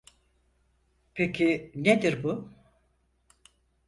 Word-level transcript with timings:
Peki 1.13 1.71
nedir 1.75 2.23
bu? 2.23 2.53